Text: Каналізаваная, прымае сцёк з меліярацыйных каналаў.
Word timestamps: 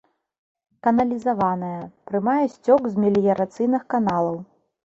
Каналізаваная, 0.85 1.81
прымае 2.13 2.39
сцёк 2.57 2.81
з 2.95 3.05
меліярацыйных 3.05 3.89
каналаў. 3.97 4.37